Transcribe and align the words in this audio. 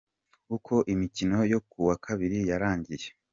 Uko 0.55 0.73
imikino 0.93 1.37
yo 1.53 1.59
kuwa 1.69 1.95
Kabiri 2.05 2.37
yarangiye:. 2.49 3.07